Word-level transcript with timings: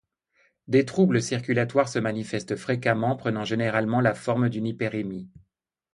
Des 0.67 0.83
troubles 0.83 1.21
circulatoires 1.21 1.87
se 1.87 1.99
manifestent 1.99 2.55
fréquemment, 2.55 3.15
prenant 3.15 3.45
généralement 3.45 4.01
la 4.01 4.15
forme 4.15 4.49
d'une 4.49 4.65
hyperémie. 4.65 5.29